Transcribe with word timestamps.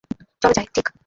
চল 0.41 0.51
যাই, 0.53 0.67
ঠিক! 0.75 0.85